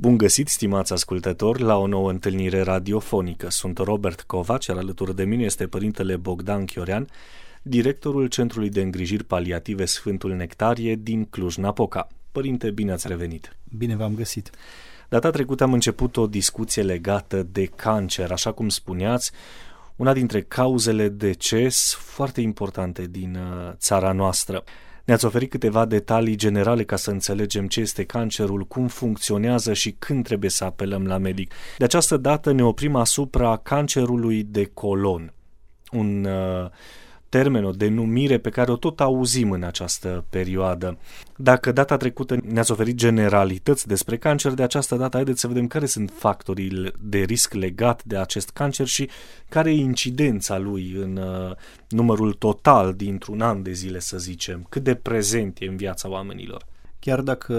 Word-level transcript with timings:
Bun 0.00 0.16
găsit, 0.16 0.48
stimați 0.48 0.92
ascultători, 0.92 1.62
la 1.62 1.76
o 1.76 1.86
nouă 1.86 2.10
întâlnire 2.10 2.60
radiofonică. 2.60 3.50
Sunt 3.50 3.78
Robert 3.78 4.22
Covac, 4.22 4.64
iar 4.64 4.76
alături 4.76 5.16
de 5.16 5.24
mine 5.24 5.44
este 5.44 5.66
părintele 5.66 6.16
Bogdan 6.16 6.64
Chiorean, 6.64 7.08
directorul 7.62 8.26
Centrului 8.26 8.68
de 8.68 8.80
Îngrijiri 8.80 9.24
Paliative 9.24 9.84
Sfântul 9.84 10.34
Nectarie 10.34 10.94
din 10.94 11.24
Cluj-Napoca. 11.24 12.08
Părinte, 12.32 12.70
bine 12.70 12.92
ați 12.92 13.08
revenit! 13.08 13.56
Bine 13.76 13.96
v-am 13.96 14.14
găsit! 14.14 14.50
Data 15.08 15.30
trecută 15.30 15.62
am 15.62 15.72
început 15.72 16.16
o 16.16 16.26
discuție 16.26 16.82
legată 16.82 17.42
de 17.42 17.64
cancer, 17.64 18.30
așa 18.32 18.52
cum 18.52 18.68
spuneați, 18.68 19.32
una 19.96 20.12
dintre 20.12 20.42
cauzele 20.42 21.08
deces 21.08 21.94
foarte 21.94 22.40
importante 22.40 23.06
din 23.06 23.34
uh, 23.34 23.72
țara 23.76 24.12
noastră. 24.12 24.64
Ne-ați 25.08 25.24
oferit 25.24 25.50
câteva 25.50 25.84
detalii 25.84 26.36
generale 26.36 26.84
ca 26.84 26.96
să 26.96 27.10
înțelegem 27.10 27.66
ce 27.66 27.80
este 27.80 28.04
cancerul, 28.04 28.64
cum 28.64 28.86
funcționează 28.86 29.72
și 29.72 29.94
când 29.98 30.24
trebuie 30.24 30.50
să 30.50 30.64
apelăm 30.64 31.06
la 31.06 31.18
medic. 31.18 31.52
De 31.78 31.84
această 31.84 32.16
dată 32.16 32.52
ne 32.52 32.64
oprim 32.64 32.94
asupra 32.94 33.56
cancerului 33.56 34.42
de 34.42 34.64
colon, 34.64 35.32
un 35.92 36.24
uh, 36.24 36.70
termen, 37.28 37.64
o 37.64 37.70
denumire 37.70 38.38
pe 38.38 38.50
care 38.50 38.70
o 38.70 38.76
tot 38.76 39.00
auzim 39.00 39.50
în 39.50 39.62
această 39.62 40.24
perioadă. 40.30 40.98
Dacă 41.36 41.72
data 41.72 41.96
trecută 41.96 42.38
ne-ați 42.42 42.72
oferit 42.72 42.94
generalități 42.94 43.86
despre 43.86 44.16
cancer, 44.16 44.52
de 44.52 44.62
această 44.62 44.96
dată 44.96 45.16
haideți 45.16 45.40
să 45.40 45.46
vedem 45.46 45.66
care 45.66 45.86
sunt 45.86 46.12
factorii 46.14 46.92
de 47.00 47.18
risc 47.18 47.52
legat 47.52 48.04
de 48.04 48.16
acest 48.16 48.50
cancer 48.50 48.86
și 48.86 49.08
care 49.48 49.70
e 49.70 49.74
incidența 49.74 50.58
lui 50.58 50.92
în 50.92 51.16
uh, 51.16 51.56
numărul 51.88 52.32
total 52.32 52.94
dintr-un 52.94 53.40
an 53.40 53.62
de 53.62 53.72
zile, 53.72 53.98
să 53.98 54.18
zicem, 54.18 54.66
cât 54.68 54.82
de 54.82 54.94
prezent 54.94 55.58
e 55.60 55.66
în 55.66 55.76
viața 55.76 56.08
oamenilor. 56.08 56.66
Chiar 56.98 57.20
dacă 57.20 57.54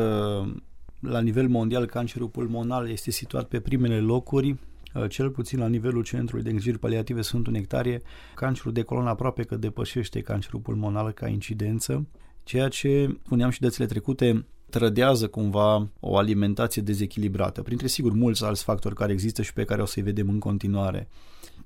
la 0.99 1.21
nivel 1.21 1.47
mondial 1.47 1.85
cancerul 1.85 2.27
pulmonal 2.27 2.89
este 2.89 3.11
situat 3.11 3.45
pe 3.47 3.59
primele 3.59 3.99
locuri, 3.99 4.49
Uh, 4.49 4.78
cel 5.09 5.29
puțin 5.29 5.59
la 5.59 5.67
nivelul 5.67 6.03
Centrului 6.03 6.43
de 6.43 6.49
Îngrijiri 6.49 6.79
Paliative 6.79 7.21
Sfântul 7.21 7.53
Nectarie, 7.53 8.01
cancerul 8.35 8.73
de 8.73 8.81
colon 8.81 9.07
aproape 9.07 9.43
că 9.43 9.55
depășește 9.55 10.21
cancerul 10.21 10.59
pulmonal 10.59 11.11
ca 11.11 11.27
incidență, 11.27 12.07
ceea 12.43 12.67
ce, 12.67 13.17
spuneam 13.25 13.49
și 13.49 13.59
dățile 13.59 13.85
trecute, 13.85 14.45
trădează 14.69 15.27
cumva 15.27 15.87
o 15.99 16.17
alimentație 16.17 16.81
dezechilibrată, 16.81 17.61
printre 17.61 17.87
sigur 17.87 18.13
mulți 18.13 18.43
alți 18.43 18.63
factori 18.63 18.95
care 18.95 19.11
există 19.11 19.41
și 19.41 19.53
pe 19.53 19.63
care 19.63 19.81
o 19.81 19.85
să-i 19.85 20.03
vedem 20.03 20.29
în 20.29 20.39
continuare. 20.39 21.07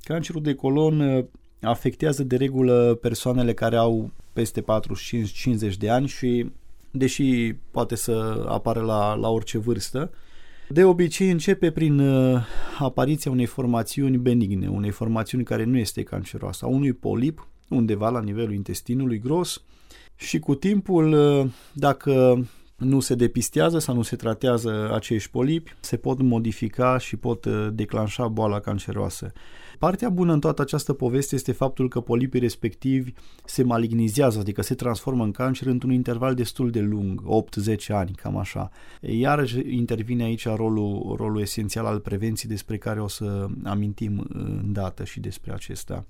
Cancerul 0.03 0.41
de 0.41 0.53
colon 0.53 0.99
uh, 0.99 1.25
afectează 1.61 2.23
de 2.23 2.35
regulă 2.35 2.97
persoanele 3.01 3.53
care 3.53 3.75
au 3.75 4.11
peste 4.33 4.63
45-50 5.71 5.73
de 5.77 5.89
ani 5.89 6.07
și, 6.07 6.51
deși 6.91 7.53
poate 7.71 7.95
să 7.95 8.45
apară 8.47 8.81
la, 8.81 9.13
la 9.13 9.29
orice 9.29 9.57
vârstă, 9.57 10.11
de 10.69 10.83
obicei 10.83 11.29
începe 11.29 11.71
prin 11.71 11.99
uh, 11.99 12.41
apariția 12.79 13.31
unei 13.31 13.45
formațiuni 13.45 14.17
benigne, 14.17 14.67
unei 14.67 14.89
formațiuni 14.89 15.43
care 15.43 15.63
nu 15.63 15.77
este 15.77 16.03
canceroasă, 16.03 16.65
a 16.65 16.67
unui 16.67 16.93
polip 16.93 17.47
undeva 17.69 18.09
la 18.09 18.21
nivelul 18.21 18.53
intestinului 18.53 19.19
gros 19.19 19.63
și 20.15 20.39
cu 20.39 20.55
timpul, 20.55 21.11
uh, 21.13 21.51
dacă 21.73 22.43
nu 22.83 22.99
se 22.99 23.15
depistează 23.15 23.79
sau 23.79 23.95
nu 23.95 24.01
se 24.01 24.15
tratează 24.15 24.91
acești 24.93 25.29
polipi, 25.29 25.75
se 25.79 25.97
pot 25.97 26.21
modifica 26.21 26.97
și 26.97 27.15
pot 27.15 27.45
uh, 27.45 27.67
declanșa 27.71 28.27
boala 28.27 28.59
canceroasă. 28.59 29.31
Partea 29.79 30.09
bună 30.09 30.33
în 30.33 30.39
toată 30.39 30.61
această 30.61 30.93
poveste 30.93 31.35
este 31.35 31.51
faptul 31.51 31.89
că 31.89 31.99
polipii 31.99 32.39
respectivi 32.39 33.13
se 33.45 33.63
malignizează, 33.63 34.39
adică 34.39 34.61
se 34.61 34.75
transformă 34.75 35.23
în 35.23 35.31
cancer 35.31 35.67
într-un 35.67 35.91
interval 35.91 36.33
destul 36.33 36.69
de 36.69 36.79
lung, 36.79 37.23
8-10 37.73 37.75
ani, 37.87 38.11
cam 38.11 38.37
așa. 38.37 38.69
Iarăși 39.01 39.59
intervine 39.75 40.23
aici 40.23 40.47
rolul, 40.47 41.15
rolul 41.17 41.41
esențial 41.41 41.85
al 41.85 41.99
prevenției 41.99 42.51
despre 42.51 42.77
care 42.77 43.01
o 43.01 43.07
să 43.07 43.47
amintim 43.63 44.27
îndată 44.33 45.03
și 45.03 45.19
despre 45.19 45.53
acesta. 45.53 46.05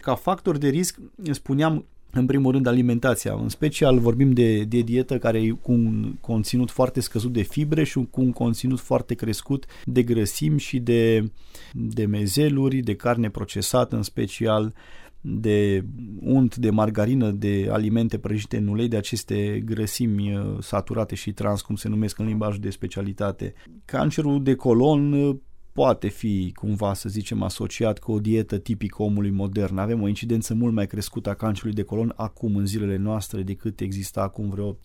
Ca 0.00 0.14
factor 0.14 0.58
de 0.58 0.68
risc, 0.68 0.98
spuneam 1.30 1.84
în 2.14 2.26
primul 2.26 2.52
rând 2.52 2.66
alimentația, 2.66 3.32
în 3.42 3.48
special 3.48 3.98
vorbim 3.98 4.32
de, 4.32 4.64
de 4.64 4.80
dietă 4.80 5.18
care 5.18 5.42
e 5.42 5.50
cu 5.50 5.72
un 5.72 6.16
conținut 6.20 6.70
foarte 6.70 7.00
scăzut 7.00 7.32
de 7.32 7.42
fibre 7.42 7.84
și 7.84 8.06
cu 8.10 8.20
un 8.20 8.32
conținut 8.32 8.80
foarte 8.80 9.14
crescut 9.14 9.66
de 9.84 10.02
grăsimi 10.02 10.60
și 10.60 10.78
de, 10.78 11.30
de 11.72 12.06
mezeluri, 12.06 12.76
de 12.76 12.94
carne 12.94 13.30
procesată 13.30 13.96
în 13.96 14.02
special, 14.02 14.74
de 15.20 15.84
unt, 16.20 16.56
de 16.56 16.70
margarină, 16.70 17.30
de 17.30 17.68
alimente 17.70 18.18
prăjite 18.18 18.56
în 18.56 18.66
ulei, 18.66 18.88
de 18.88 18.96
aceste 18.96 19.62
grăsimi 19.64 20.36
uh, 20.36 20.56
saturate 20.60 21.14
și 21.14 21.32
trans, 21.32 21.60
cum 21.60 21.76
se 21.76 21.88
numesc 21.88 22.18
în 22.18 22.26
limbajul 22.26 22.60
de 22.60 22.70
specialitate. 22.70 23.54
Cancerul 23.84 24.42
de 24.42 24.54
colon 24.54 25.12
uh, 25.12 25.36
poate 25.74 26.08
fi 26.08 26.52
cumva, 26.54 26.94
să 26.94 27.08
zicem, 27.08 27.42
asociat 27.42 27.98
cu 27.98 28.12
o 28.12 28.20
dietă 28.20 28.58
tipică 28.58 29.02
omului 29.02 29.30
modern. 29.30 29.78
Avem 29.78 30.02
o 30.02 30.08
incidență 30.08 30.54
mult 30.54 30.74
mai 30.74 30.86
crescută 30.86 31.30
a 31.30 31.34
cancerului 31.34 31.74
de 31.74 31.82
colon 31.82 32.12
acum 32.16 32.56
în 32.56 32.66
zilele 32.66 32.96
noastre 32.96 33.42
decât 33.42 33.80
exista 33.80 34.20
acum 34.20 34.48
vreo 34.48 34.72
30-40 34.72 34.76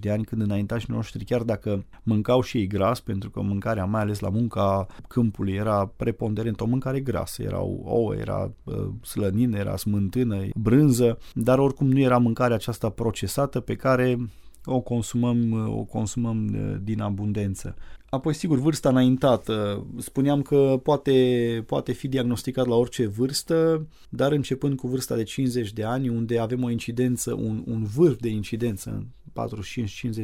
de 0.00 0.10
ani 0.10 0.24
când 0.24 0.42
înaintașii 0.42 0.92
noștri, 0.92 1.24
chiar 1.24 1.42
dacă 1.42 1.84
mâncau 2.02 2.40
și 2.40 2.58
ei 2.58 2.66
gras, 2.66 3.00
pentru 3.00 3.30
că 3.30 3.40
mâncarea, 3.40 3.84
mai 3.84 4.00
ales 4.00 4.18
la 4.18 4.28
munca 4.28 4.86
câmpului, 5.08 5.52
era 5.52 5.92
preponderent 5.96 6.60
o 6.60 6.66
mâncare 6.66 7.00
grasă, 7.00 7.42
erau 7.42 7.82
ouă, 7.84 8.14
era 8.14 8.52
uh, 8.64 8.88
slănină, 9.02 9.58
era 9.58 9.76
smântână, 9.76 10.42
brânză, 10.54 11.18
dar 11.34 11.58
oricum 11.58 11.88
nu 11.90 11.98
era 11.98 12.18
mâncarea 12.18 12.56
aceasta 12.56 12.88
procesată 12.88 13.60
pe 13.60 13.74
care 13.74 14.18
o 14.64 14.80
consumăm, 14.80 15.52
o 15.78 15.82
consumăm 15.82 16.46
uh, 16.54 16.76
din 16.82 17.00
abundență. 17.00 17.74
Apoi, 18.14 18.34
sigur, 18.34 18.58
vârsta 18.58 18.88
înaintată. 18.88 19.86
Spuneam 19.98 20.42
că 20.42 20.80
poate, 20.82 21.64
poate 21.66 21.92
fi 21.92 22.08
diagnosticat 22.08 22.66
la 22.66 22.74
orice 22.74 23.06
vârstă, 23.06 23.86
dar 24.08 24.32
începând 24.32 24.76
cu 24.76 24.88
vârsta 24.88 25.16
de 25.16 25.22
50 25.22 25.72
de 25.72 25.84
ani, 25.84 26.08
unde 26.08 26.38
avem 26.38 26.62
o 26.62 26.70
incidență, 26.70 27.32
un, 27.34 27.62
un 27.66 27.84
vârf 27.84 28.20
de 28.20 28.28
incidență, 28.28 29.06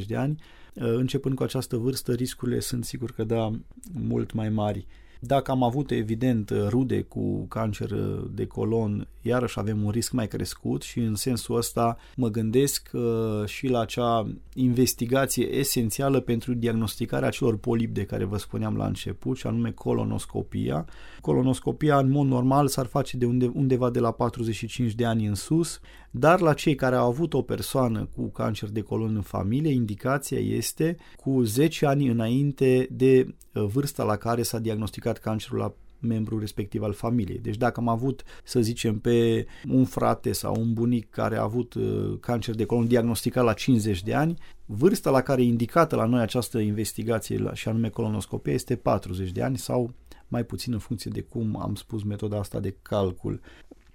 45-50 0.02 0.06
de 0.06 0.16
ani, 0.16 0.42
uh, 0.74 0.84
începând 0.84 1.34
cu 1.34 1.42
această 1.42 1.76
vârstă, 1.76 2.12
riscurile 2.12 2.60
sunt 2.60 2.84
sigur 2.84 3.10
că 3.10 3.24
da 3.24 3.50
mult 3.92 4.32
mai 4.32 4.48
mari. 4.48 4.86
Dacă 5.18 5.50
am 5.50 5.62
avut, 5.62 5.90
evident, 5.90 6.52
rude 6.68 7.02
cu 7.02 7.46
cancer 7.46 7.90
de 8.34 8.46
colon, 8.46 9.08
iarăși 9.22 9.58
avem 9.58 9.84
un 9.84 9.90
risc 9.90 10.12
mai 10.12 10.28
crescut 10.28 10.82
și 10.82 10.98
în 10.98 11.14
sensul 11.14 11.56
ăsta 11.56 11.96
mă 12.16 12.28
gândesc 12.28 12.90
uh, 12.92 13.44
și 13.46 13.68
la 13.68 13.80
acea 13.80 14.26
investigație 14.54 15.44
esențială 15.44 16.20
pentru 16.20 16.54
diagnosticarea 16.54 17.28
acelor 17.28 17.56
polipi 17.56 17.92
de 17.92 18.04
care 18.04 18.24
vă 18.24 18.36
spuneam 18.36 18.76
la 18.76 18.86
început, 18.86 19.36
și 19.36 19.46
anume 19.46 19.70
colonoscopia. 19.70 20.86
Colonoscopia, 21.20 21.98
în 21.98 22.10
mod 22.10 22.26
normal, 22.26 22.68
s-ar 22.68 22.86
face 22.86 23.16
de 23.16 23.26
unde, 23.26 23.50
undeva 23.54 23.90
de 23.90 23.98
la 23.98 24.10
45 24.10 24.92
de 24.92 25.04
ani 25.04 25.26
în 25.26 25.34
sus, 25.34 25.80
dar 26.10 26.40
la 26.40 26.54
cei 26.54 26.74
care 26.74 26.96
au 26.96 27.08
avut 27.08 27.34
o 27.34 27.42
persoană 27.42 28.08
cu 28.16 28.22
cancer 28.22 28.68
de 28.68 28.80
colon 28.80 29.14
în 29.14 29.22
familie, 29.22 29.72
indicația 29.72 30.38
este 30.38 30.96
cu 31.16 31.42
10 31.42 31.86
ani 31.86 32.08
înainte 32.08 32.88
de 32.90 33.26
uh, 33.26 33.34
vârsta 33.66 34.02
la 34.02 34.16
care 34.16 34.42
s-a 34.42 34.58
diagnosticat 34.58 35.18
cancerul 35.18 35.58
la 35.58 35.74
membru 36.00 36.38
respectiv 36.38 36.82
al 36.82 36.92
familiei. 36.92 37.38
Deci 37.38 37.56
dacă 37.56 37.80
am 37.80 37.88
avut, 37.88 38.22
să 38.44 38.60
zicem, 38.60 38.98
pe 38.98 39.46
un 39.68 39.84
frate 39.84 40.32
sau 40.32 40.54
un 40.58 40.72
bunic 40.72 41.10
care 41.10 41.36
a 41.36 41.42
avut 41.42 41.74
uh, 41.74 42.18
cancer 42.20 42.54
de 42.54 42.64
colon 42.64 42.86
diagnosticat 42.86 43.44
la 43.44 43.52
50 43.52 44.02
de 44.02 44.14
ani, 44.14 44.38
vârsta 44.66 45.10
la 45.10 45.20
care 45.20 45.42
e 45.42 45.44
indicată 45.44 45.96
la 45.96 46.04
noi 46.04 46.20
această 46.20 46.58
investigație 46.58 47.50
și 47.52 47.68
anume 47.68 47.88
colonoscopia 47.88 48.52
este 48.52 48.76
40 48.76 49.30
de 49.30 49.42
ani 49.42 49.58
sau 49.58 49.94
mai 50.28 50.44
puțin 50.44 50.72
în 50.72 50.78
funcție 50.78 51.10
de 51.14 51.20
cum 51.20 51.60
am 51.62 51.74
spus 51.74 52.02
metoda 52.02 52.38
asta 52.38 52.60
de 52.60 52.76
calcul. 52.82 53.40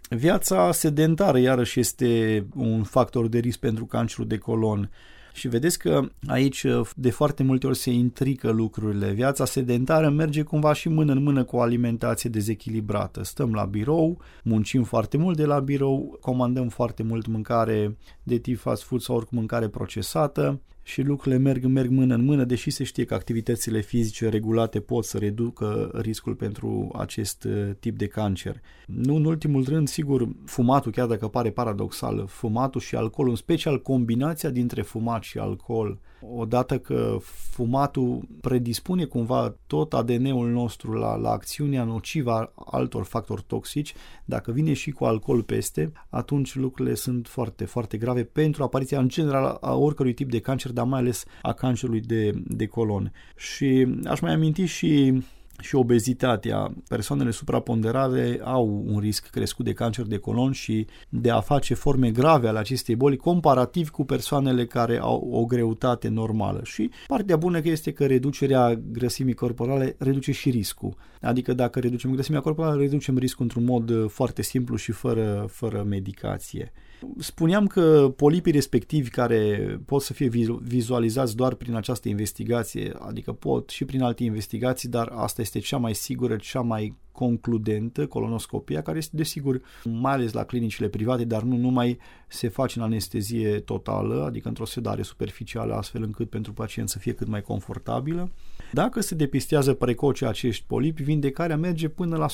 Viața 0.09 0.71
sedentară 0.71 1.37
iarăși 1.37 1.79
este 1.79 2.45
un 2.55 2.83
factor 2.83 3.27
de 3.27 3.39
risc 3.39 3.59
pentru 3.59 3.85
cancerul 3.85 4.27
de 4.27 4.37
colon. 4.37 4.91
Și 5.33 5.47
vedeți 5.47 5.79
că 5.79 6.01
aici 6.27 6.65
de 6.95 7.09
foarte 7.09 7.43
multe 7.43 7.67
ori 7.67 7.77
se 7.77 7.91
intrică 7.91 8.51
lucrurile. 8.51 9.11
Viața 9.11 9.45
sedentară 9.45 10.09
merge 10.09 10.41
cumva 10.43 10.73
și 10.73 10.89
mână 10.89 11.11
în 11.11 11.23
mână 11.23 11.43
cu 11.43 11.55
o 11.55 11.61
alimentație 11.61 12.29
dezechilibrată. 12.29 13.23
Stăm 13.23 13.53
la 13.53 13.65
birou, 13.65 14.21
muncim 14.43 14.83
foarte 14.83 15.17
mult 15.17 15.37
de 15.37 15.45
la 15.45 15.59
birou, 15.59 16.17
comandăm 16.21 16.69
foarte 16.69 17.03
mult 17.03 17.27
mâncare 17.27 17.97
de 18.23 18.37
tip 18.37 18.59
fast 18.59 18.83
food 18.83 19.01
sau 19.01 19.15
oricum 19.15 19.37
mâncare 19.37 19.67
procesată 19.67 20.61
și 20.83 21.01
lucrurile 21.01 21.41
merg, 21.41 21.65
merg 21.65 21.89
mână 21.89 22.13
în 22.13 22.23
mână, 22.23 22.43
deși 22.43 22.69
se 22.69 22.83
știe 22.83 23.05
că 23.05 23.13
activitățile 23.13 23.81
fizice 23.81 24.29
regulate 24.29 24.79
pot 24.79 25.05
să 25.05 25.17
reducă 25.17 25.91
riscul 25.93 26.35
pentru 26.35 26.91
acest 26.97 27.43
uh, 27.43 27.69
tip 27.79 27.97
de 27.97 28.07
cancer. 28.07 28.61
Nu 28.85 29.15
în 29.15 29.25
ultimul 29.25 29.63
rând, 29.63 29.87
sigur, 29.87 30.27
fumatul, 30.45 30.91
chiar 30.91 31.07
dacă 31.07 31.27
pare 31.27 31.51
paradoxal, 31.51 32.25
fumatul 32.27 32.81
și 32.81 32.95
alcoolul, 32.95 33.31
în 33.31 33.37
special 33.37 33.81
combinația 33.81 34.49
dintre 34.49 34.81
fumat 34.81 35.23
și 35.23 35.37
alcool, 35.37 35.99
odată 36.37 36.79
că 36.79 37.17
fumatul 37.51 38.27
predispune 38.41 39.05
cumva 39.05 39.55
tot 39.67 39.93
ADN-ul 39.93 40.49
nostru 40.49 40.91
la, 40.91 41.15
la 41.15 41.29
acțiunea 41.29 41.83
nocivă 41.83 42.31
a 42.31 42.51
altor 42.55 43.03
factori 43.03 43.43
toxici, 43.47 43.93
dacă 44.25 44.51
vine 44.51 44.73
și 44.73 44.91
cu 44.91 45.05
alcool 45.05 45.43
peste, 45.43 45.91
atunci 46.09 46.55
lucrurile 46.55 46.95
sunt 46.95 47.27
foarte, 47.27 47.65
foarte 47.65 47.97
grave 47.97 48.23
pentru 48.23 48.63
apariția 48.63 48.99
în 48.99 49.07
general 49.07 49.57
a 49.61 49.75
oricărui 49.75 50.13
tip 50.13 50.29
de 50.29 50.39
cancer, 50.39 50.71
dar 50.73 50.85
mai 50.85 50.99
ales 50.99 51.25
a 51.41 51.53
cancerului 51.53 52.01
de, 52.01 52.31
de 52.47 52.65
colon. 52.65 53.11
Și 53.35 53.87
aș 54.05 54.19
mai 54.19 54.33
aminti 54.33 54.65
și 54.65 55.23
și 55.63 55.75
obezitatea. 55.75 56.73
Persoanele 56.87 57.31
supraponderale 57.31 58.39
au 58.43 58.83
un 58.85 58.99
risc 58.99 59.29
crescut 59.29 59.65
de 59.65 59.73
cancer 59.73 60.05
de 60.05 60.17
colon 60.17 60.51
și 60.51 60.87
de 61.09 61.29
a 61.29 61.39
face 61.39 61.73
forme 61.73 62.11
grave 62.11 62.47
ale 62.47 62.59
acestei 62.59 62.95
boli 62.95 63.17
comparativ 63.17 63.89
cu 63.89 64.05
persoanele 64.05 64.65
care 64.65 64.99
au 64.99 65.29
o 65.31 65.45
greutate 65.45 66.07
normală. 66.07 66.61
Și 66.63 66.89
partea 67.07 67.35
bună 67.37 67.61
că 67.61 67.69
este 67.69 67.91
că 67.91 68.05
reducerea 68.05 68.81
grăsimii 68.91 69.33
corporale 69.33 69.95
reduce 69.99 70.31
și 70.31 70.49
riscul. 70.49 70.95
Adică 71.21 71.53
dacă 71.53 71.79
reducem 71.79 72.11
grăsimea 72.11 72.41
corporală, 72.41 72.81
reducem 72.81 73.17
riscul 73.17 73.43
într-un 73.43 73.63
mod 73.63 74.09
foarte 74.09 74.41
simplu 74.41 74.75
și 74.75 74.91
fără, 74.91 75.45
fără 75.49 75.83
medicație. 75.87 76.71
Spuneam 77.17 77.67
că 77.67 78.13
polipii 78.15 78.51
respectivi 78.51 79.09
care 79.09 79.79
pot 79.85 80.01
să 80.01 80.13
fie 80.13 80.29
vizualizați 80.61 81.35
doar 81.35 81.53
prin 81.53 81.75
această 81.75 82.09
investigație, 82.09 82.93
adică 82.99 83.31
pot 83.31 83.69
și 83.69 83.85
prin 83.85 84.01
alte 84.01 84.23
investigații, 84.23 84.89
dar 84.89 85.11
asta 85.15 85.41
este 85.41 85.52
cea 85.59 85.77
mai 85.77 85.93
sigură, 85.93 86.35
cea 86.35 86.61
mai 86.61 86.95
concludentă, 87.11 88.07
colonoscopia, 88.07 88.81
care 88.81 88.97
este 88.97 89.17
desigur 89.17 89.61
mai 89.83 90.13
ales 90.13 90.33
la 90.33 90.43
clinicile 90.43 90.87
private, 90.87 91.23
dar 91.23 91.41
nu 91.41 91.55
numai 91.55 91.99
se 92.27 92.47
face 92.47 92.79
în 92.79 92.85
anestezie 92.85 93.59
totală, 93.59 94.23
adică 94.23 94.47
într-o 94.47 94.65
sedare 94.65 95.01
superficială, 95.01 95.73
astfel 95.73 96.03
încât 96.03 96.29
pentru 96.29 96.53
pacient 96.53 96.89
să 96.89 96.99
fie 96.99 97.13
cât 97.13 97.27
mai 97.27 97.41
confortabilă. 97.41 98.31
Dacă 98.73 99.01
se 99.01 99.15
depistează 99.15 99.73
precoce 99.73 100.25
acești 100.25 100.65
polipi, 100.67 101.03
vindecarea 101.03 101.57
merge 101.57 101.87
până 101.87 102.17
la 102.17 102.27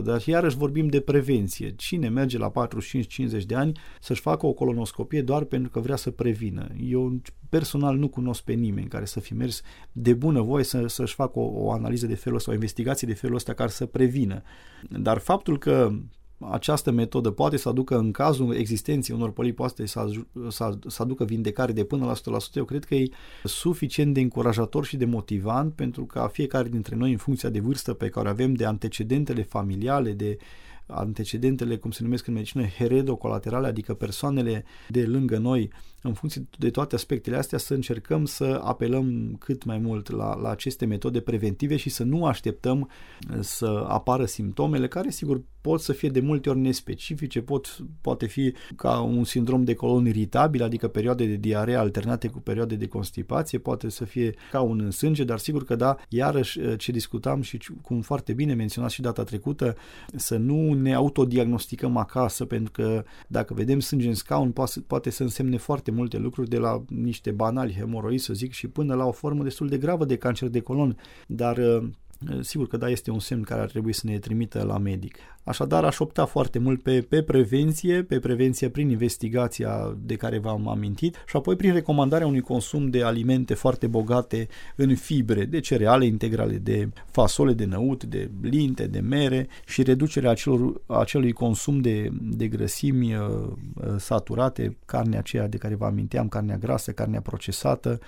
100%, 0.00 0.02
dar 0.04 0.22
iarăși 0.26 0.56
vorbim 0.56 0.86
de 0.86 1.00
prevenție. 1.00 1.74
Cine 1.74 2.08
merge 2.08 2.38
la 2.38 2.52
45-50 3.40 3.44
de 3.46 3.54
ani 3.54 3.78
să-și 4.00 4.20
facă 4.20 4.46
o 4.46 4.52
colonoscopie 4.52 5.22
doar 5.22 5.44
pentru 5.44 5.70
că 5.70 5.80
vrea 5.80 5.96
să 5.96 6.10
prevină? 6.10 6.66
Eu 6.80 7.20
personal 7.48 7.96
nu 7.96 8.08
cunosc 8.08 8.42
pe 8.42 8.52
nimeni 8.52 8.88
care 8.88 9.04
să 9.04 9.20
fi 9.20 9.34
mers 9.34 9.62
de 9.92 10.14
bună 10.14 10.40
voie 10.40 10.64
să, 10.64 10.86
să-și 10.86 11.14
facă 11.14 11.38
o, 11.38 11.50
o 11.54 11.72
analiză 11.72 12.06
de 12.06 12.14
felul 12.14 12.38
ăsta, 12.38 12.50
o 12.50 12.54
investigație 12.54 13.08
de 13.08 13.14
felul 13.14 13.36
ăsta 13.36 13.52
care 13.52 13.70
să 13.70 13.86
prevină. 13.86 14.42
Dar 14.90 15.18
faptul 15.18 15.58
că 15.58 15.92
această 16.38 16.90
metodă 16.90 17.30
poate 17.30 17.56
să 17.56 17.68
aducă 17.68 17.98
în 17.98 18.10
cazul 18.10 18.54
existenței 18.54 19.14
unor 19.14 19.32
polipi, 19.32 19.56
poate 19.56 19.86
să, 19.86 20.10
să, 20.48 20.78
să 20.86 21.02
aducă 21.02 21.24
vindecare 21.24 21.72
de 21.72 21.84
până 21.84 22.04
la 22.04 22.38
100%, 22.38 22.54
eu 22.54 22.64
cred 22.64 22.84
că 22.84 22.94
e 22.94 23.08
suficient 23.44 24.14
de 24.14 24.20
încurajator 24.20 24.84
și 24.84 24.96
de 24.96 25.04
motivant 25.04 25.74
pentru 25.74 26.04
ca 26.04 26.26
fiecare 26.26 26.68
dintre 26.68 26.96
noi, 26.96 27.10
în 27.10 27.16
funcția 27.16 27.48
de 27.48 27.60
vârstă 27.60 27.94
pe 27.94 28.08
care 28.08 28.28
o 28.28 28.30
avem, 28.30 28.54
de 28.54 28.64
antecedentele 28.64 29.42
familiale, 29.42 30.12
de 30.12 30.36
antecedentele, 30.86 31.76
cum 31.76 31.90
se 31.90 32.02
numesc 32.02 32.26
în 32.26 32.34
medicină, 32.34 32.64
heredocolaterale, 32.64 33.66
adică 33.66 33.94
persoanele 33.94 34.64
de 34.88 35.06
lângă 35.06 35.38
noi, 35.38 35.70
în 36.02 36.12
funcție 36.12 36.46
de 36.58 36.70
toate 36.70 36.94
aspectele 36.94 37.36
astea, 37.36 37.58
să 37.58 37.74
încercăm 37.74 38.24
să 38.24 38.60
apelăm 38.64 39.36
cât 39.38 39.64
mai 39.64 39.78
mult 39.78 40.10
la, 40.10 40.34
la 40.34 40.50
aceste 40.50 40.86
metode 40.86 41.20
preventive 41.20 41.76
și 41.76 41.88
să 41.88 42.04
nu 42.04 42.26
așteptăm 42.26 42.90
să 43.40 43.84
apară 43.88 44.24
simptomele 44.24 44.88
care, 44.88 45.10
sigur, 45.10 45.42
pot 45.66 45.80
să 45.80 45.92
fie 45.92 46.08
de 46.08 46.20
multe 46.20 46.50
ori 46.50 46.58
nespecifice, 46.58 47.40
pot, 47.40 47.78
poate 48.00 48.26
fi 48.26 48.54
ca 48.76 49.00
un 49.00 49.24
sindrom 49.24 49.64
de 49.64 49.74
colon 49.74 50.06
iritabil, 50.06 50.62
adică 50.62 50.88
perioade 50.88 51.26
de 51.26 51.34
diaree 51.34 51.74
alternate 51.74 52.28
cu 52.28 52.40
perioade 52.40 52.74
de 52.74 52.86
constipație, 52.86 53.58
poate 53.58 53.88
să 53.88 54.04
fie 54.04 54.34
ca 54.50 54.60
un 54.60 54.80
însânge, 54.80 55.24
dar 55.24 55.38
sigur 55.38 55.64
că 55.64 55.76
da, 55.76 55.96
iarăși 56.08 56.76
ce 56.76 56.92
discutam 56.92 57.40
și 57.40 57.58
cum 57.82 58.00
foarte 58.00 58.32
bine 58.32 58.54
menționat 58.54 58.90
și 58.90 59.00
data 59.00 59.24
trecută, 59.24 59.76
să 60.14 60.36
nu 60.36 60.72
ne 60.72 60.94
autodiagnosticăm 60.94 61.96
acasă, 61.96 62.44
pentru 62.44 62.72
că 62.72 63.04
dacă 63.28 63.54
vedem 63.54 63.80
sânge 63.80 64.08
în 64.08 64.14
scaun, 64.14 64.50
poate, 64.50 64.80
poate 64.86 65.10
să 65.10 65.22
însemne 65.22 65.56
foarte 65.56 65.90
multe 65.90 66.18
lucruri, 66.18 66.48
de 66.48 66.58
la 66.58 66.84
niște 66.88 67.30
banali 67.30 67.74
hemoroizi, 67.78 68.24
să 68.24 68.32
zic, 68.32 68.52
și 68.52 68.68
până 68.68 68.94
la 68.94 69.04
o 69.04 69.12
formă 69.12 69.42
destul 69.42 69.68
de 69.68 69.78
gravă 69.78 70.04
de 70.04 70.16
cancer 70.16 70.48
de 70.48 70.60
colon. 70.60 70.96
Dar 71.26 71.82
sigur 72.40 72.66
că 72.66 72.76
da, 72.76 72.88
este 72.88 73.10
un 73.10 73.18
semn 73.18 73.42
care 73.42 73.60
ar 73.60 73.68
trebui 73.68 73.92
să 73.92 74.02
ne 74.04 74.18
trimită 74.18 74.62
la 74.62 74.78
medic. 74.78 75.16
Așadar, 75.46 75.84
aș 75.84 75.98
opta 75.98 76.24
foarte 76.24 76.58
mult 76.58 76.82
pe, 76.82 77.00
pe 77.00 77.22
prevenție, 77.22 78.02
pe 78.02 78.18
prevenție 78.18 78.68
prin 78.68 78.90
investigația 78.90 79.96
de 80.00 80.14
care 80.16 80.38
v-am 80.38 80.68
amintit 80.68 81.16
și 81.26 81.36
apoi 81.36 81.56
prin 81.56 81.72
recomandarea 81.72 82.26
unui 82.26 82.40
consum 82.40 82.90
de 82.90 83.02
alimente 83.02 83.54
foarte 83.54 83.86
bogate 83.86 84.48
în 84.76 84.94
fibre, 84.94 85.44
de 85.44 85.60
cereale 85.60 86.06
integrale, 86.06 86.56
de 86.56 86.88
fasole 87.10 87.52
de 87.52 87.64
năut, 87.64 88.04
de 88.04 88.30
linte, 88.42 88.86
de 88.86 89.00
mere 89.00 89.48
și 89.66 89.82
reducerea 89.82 90.30
acelor, 90.30 90.80
acelui 90.86 91.32
consum 91.32 91.80
de, 91.80 92.08
de 92.20 92.48
grăsimi 92.48 93.14
uh, 93.14 93.20
uh, 93.74 93.94
saturate, 93.98 94.76
carnea 94.84 95.18
aceea 95.18 95.48
de 95.48 95.56
care 95.56 95.74
vă 95.74 95.84
aminteam, 95.84 96.28
carnea 96.28 96.56
grasă, 96.56 96.92
carnea 96.92 97.20
procesată, 97.20 97.98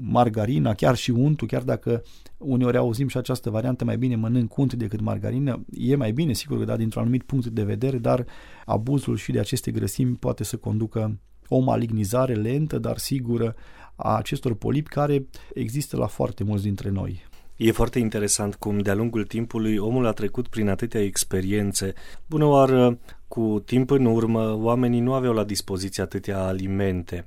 margarina, 0.00 0.74
chiar 0.74 0.96
și 0.96 1.10
untul, 1.10 1.46
chiar 1.46 1.62
dacă 1.62 2.02
uneori 2.38 2.76
auzim 2.76 3.08
și 3.08 3.16
această 3.16 3.50
variantă 3.50 3.84
mai 3.84 3.98
bine 3.98 4.16
mănânc 4.16 4.56
unt 4.56 4.74
decât 4.74 5.00
margarină, 5.00 5.64
e 5.70 5.96
mai 5.96 6.12
bine, 6.12 6.32
sigur 6.32 6.64
da, 6.64 6.76
dintr-un 6.76 7.02
anumit 7.02 7.22
punct 7.22 7.46
de 7.46 7.62
vedere, 7.62 7.98
dar 7.98 8.26
abuzul 8.64 9.16
și 9.16 9.32
de 9.32 9.38
aceste 9.38 9.70
grăsimi 9.70 10.16
poate 10.16 10.44
să 10.44 10.56
conducă 10.56 11.20
o 11.48 11.58
malignizare 11.58 12.34
lentă, 12.34 12.78
dar 12.78 12.98
sigură 12.98 13.54
a 13.96 14.16
acestor 14.16 14.54
polipi 14.54 14.88
care 14.88 15.26
există 15.54 15.96
la 15.96 16.06
foarte 16.06 16.44
mulți 16.44 16.64
dintre 16.64 16.90
noi. 16.90 17.24
E 17.56 17.72
foarte 17.72 17.98
interesant 17.98 18.54
cum 18.54 18.78
de-a 18.78 18.94
lungul 18.94 19.24
timpului 19.24 19.76
omul 19.76 20.06
a 20.06 20.12
trecut 20.12 20.48
prin 20.48 20.68
atâtea 20.68 21.02
experiențe. 21.02 21.92
Bună 22.26 22.44
oară, 22.44 22.98
cu 23.28 23.62
timp 23.64 23.90
în 23.90 24.04
urmă, 24.04 24.54
oamenii 24.54 25.00
nu 25.00 25.12
aveau 25.12 25.32
la 25.32 25.44
dispoziție 25.44 26.02
atâtea 26.02 26.42
alimente 26.42 27.26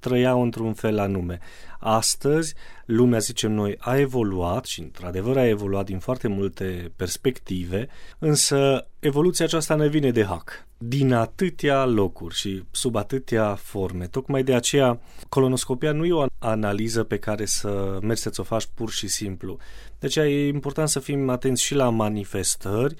trăiau 0.00 0.42
într-un 0.42 0.72
fel 0.72 0.98
anume. 0.98 1.38
Astăzi, 1.78 2.54
lumea, 2.84 3.18
zicem 3.18 3.52
noi, 3.52 3.76
a 3.78 3.96
evoluat 3.96 4.64
și, 4.64 4.80
într-adevăr, 4.80 5.36
a 5.36 5.48
evoluat 5.48 5.84
din 5.84 5.98
foarte 5.98 6.28
multe 6.28 6.92
perspective, 6.96 7.88
însă 8.18 8.86
evoluția 8.98 9.44
aceasta 9.44 9.74
ne 9.74 9.88
vine 9.88 10.10
de 10.10 10.24
hack, 10.24 10.66
din 10.78 11.12
atâtea 11.12 11.84
locuri 11.84 12.34
și 12.34 12.62
sub 12.70 12.96
atâtea 12.96 13.54
forme. 13.54 14.06
Tocmai 14.06 14.42
de 14.42 14.54
aceea, 14.54 15.00
colonoscopia 15.28 15.92
nu 15.92 16.04
e 16.04 16.12
o 16.12 16.26
analiză 16.38 17.04
pe 17.04 17.18
care 17.18 17.44
să 17.44 17.98
mergi 18.02 18.22
să-ți 18.22 18.40
o 18.40 18.42
faci 18.42 18.68
pur 18.74 18.90
și 18.90 19.08
simplu. 19.08 19.58
De 19.98 20.06
aceea 20.06 20.28
e 20.28 20.46
important 20.46 20.88
să 20.88 21.00
fim 21.00 21.28
atenți 21.28 21.62
și 21.62 21.74
la 21.74 21.88
manifestări, 21.88 22.94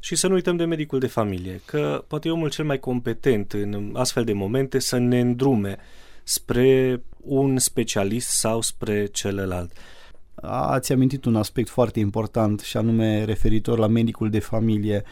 și 0.00 0.14
să 0.14 0.26
nu 0.26 0.34
uităm 0.34 0.56
de 0.56 0.64
medicul 0.64 0.98
de 0.98 1.06
familie, 1.06 1.60
că 1.64 2.04
poate 2.06 2.28
e 2.28 2.30
omul 2.30 2.50
cel 2.50 2.64
mai 2.64 2.78
competent 2.78 3.52
în 3.52 3.92
astfel 3.96 4.24
de 4.24 4.32
momente 4.32 4.78
să 4.78 4.98
ne 4.98 5.20
îndrume 5.20 5.76
spre 6.28 7.02
un 7.16 7.58
specialist 7.58 8.28
sau 8.28 8.60
spre 8.60 9.06
celălalt. 9.06 9.72
Ați 10.42 10.92
amintit 10.92 11.24
un 11.24 11.36
aspect 11.36 11.68
foarte 11.68 12.00
important 12.00 12.60
și 12.60 12.76
anume 12.76 13.24
referitor 13.24 13.78
la 13.78 13.86
medicul 13.86 14.30
de 14.30 14.38
familie. 14.38 15.02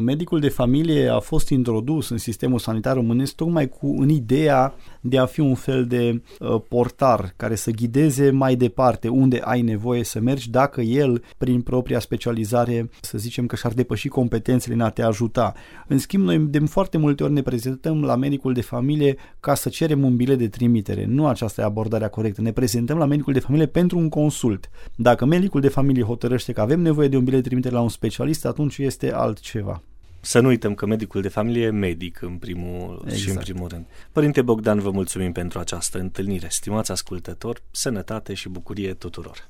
Medicul 0.00 0.40
de 0.40 0.48
familie 0.48 1.08
a 1.08 1.18
fost 1.18 1.48
introdus 1.48 2.08
în 2.08 2.18
sistemul 2.18 2.58
sanitar 2.58 2.94
românesc 2.94 3.34
tocmai 3.34 3.68
cu 3.68 3.94
în 3.98 4.08
ideea 4.08 4.74
de 5.00 5.18
a 5.18 5.26
fi 5.26 5.40
un 5.40 5.54
fel 5.54 5.86
de 5.86 6.22
uh, 6.40 6.60
portar 6.68 7.32
care 7.36 7.54
să 7.54 7.70
ghideze 7.70 8.30
mai 8.30 8.56
departe 8.56 9.08
unde 9.08 9.40
ai 9.44 9.62
nevoie 9.62 10.04
să 10.04 10.20
mergi 10.20 10.50
dacă 10.50 10.80
el, 10.80 11.22
prin 11.38 11.60
propria 11.62 11.98
specializare, 11.98 12.90
să 13.00 13.18
zicem 13.18 13.46
că 13.46 13.56
și-ar 13.56 13.72
depăși 13.72 14.08
competențele 14.08 14.74
în 14.74 14.80
a 14.80 14.90
te 14.90 15.02
ajuta. 15.02 15.54
În 15.88 15.98
schimb, 15.98 16.24
noi 16.24 16.38
de 16.38 16.58
foarte 16.58 16.98
multe 16.98 17.22
ori 17.22 17.32
ne 17.32 17.42
prezentăm 17.42 18.02
la 18.02 18.16
medicul 18.16 18.52
de 18.52 18.62
familie 18.62 19.16
ca 19.40 19.54
să 19.54 19.68
cerem 19.68 20.04
un 20.04 20.16
bilet 20.16 20.38
de 20.38 20.48
trimitere. 20.48 21.04
Nu 21.04 21.26
aceasta 21.26 21.60
e 21.60 21.64
abordarea 21.64 22.08
corectă. 22.08 22.40
Ne 22.40 22.52
prezentăm 22.52 22.98
la 22.98 23.04
medicul 23.04 23.32
de 23.32 23.38
familie 23.40 23.66
pentru 23.66 23.98
un 23.98 24.08
consult. 24.08 24.68
Dacă 24.94 25.24
medicul 25.24 25.60
de 25.60 25.68
familie 25.68 26.02
hotărăște 26.02 26.52
că 26.52 26.60
avem 26.60 26.80
nevoie 26.80 27.08
de 27.08 27.16
un 27.16 27.24
bilet 27.24 27.42
de 27.42 27.46
trimitere 27.46 27.74
la 27.74 27.80
un 27.80 27.88
specialist, 27.88 28.46
atunci 28.46 28.78
este 28.78 29.12
altceva. 29.12 29.82
Să 30.20 30.40
nu 30.40 30.48
uităm 30.48 30.74
că 30.74 30.86
medicul 30.86 31.22
de 31.22 31.28
familie 31.28 31.64
e 31.64 31.70
medic 31.70 32.22
în 32.22 32.36
primul 32.36 33.00
exact. 33.02 33.20
și 33.20 33.24
în 33.24 33.30
exact. 33.30 33.44
primul 33.44 33.68
rând. 33.68 33.84
Părinte 34.12 34.42
Bogdan, 34.42 34.80
vă 34.80 34.90
mulțumim 34.90 35.32
pentru 35.32 35.58
această 35.58 35.98
întâlnire. 35.98 36.46
Stimați 36.50 36.90
ascultători, 36.90 37.62
sănătate 37.70 38.34
și 38.34 38.48
bucurie 38.48 38.94
tuturor! 38.94 39.48